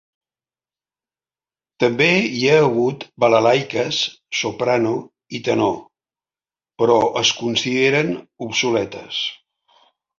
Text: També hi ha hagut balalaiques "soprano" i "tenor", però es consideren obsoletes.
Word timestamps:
També 1.83 2.07
hi 2.37 2.41
ha 2.47 2.55
hagut 2.63 3.05
balalaiques 3.25 4.01
"soprano" 4.41 4.97
i 5.41 5.45
"tenor", 5.51 5.79
però 6.83 7.01
es 7.25 7.37
consideren 7.47 8.15
obsoletes. 8.49 9.25